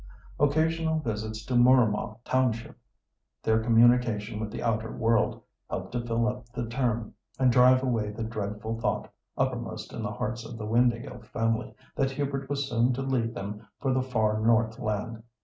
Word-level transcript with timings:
Occasional 0.39 0.97
visits 1.01 1.45
to 1.45 1.53
Mooramah 1.53 2.17
township, 2.25 2.75
their 3.43 3.59
communication 3.59 4.39
with 4.39 4.49
the 4.49 4.63
outer 4.63 4.91
world, 4.91 5.43
helped 5.69 5.91
to 5.91 6.01
fill 6.03 6.27
up 6.27 6.49
the 6.53 6.65
term, 6.67 7.13
and 7.37 7.51
drive 7.51 7.83
away 7.83 8.09
the 8.09 8.23
dreadful 8.23 8.79
thought, 8.79 9.11
uppermost 9.37 9.93
in 9.93 10.01
the 10.01 10.13
hearts 10.13 10.43
of 10.43 10.57
the 10.57 10.65
Windāhgil 10.65 11.23
family, 11.27 11.75
that 11.95 12.09
Hubert 12.09 12.49
was 12.49 12.67
so 12.67 12.77
soon 12.77 12.93
to 12.93 13.03
leave 13.03 13.35
them 13.35 13.67
for 13.79 13.93
the 13.93 14.01
far 14.01 14.39
north 14.39 14.79
land. 14.79 15.21